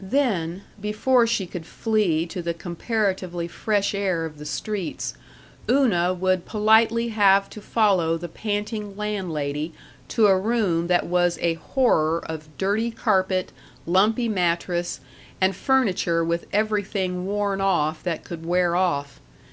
[0.00, 5.14] Then, before she could flee to the comparatively fresh air of the streets,
[5.70, 9.72] Una would politely have to follow the panting landlady
[10.08, 13.52] to a room that was a horror of dirty carpet,
[13.86, 14.98] lumpy mattress,
[15.40, 19.20] and furniture with everything worn off that could wear off.